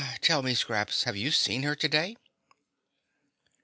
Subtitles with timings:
[0.19, 2.17] "Tell me, Scraps, have you seen her today?"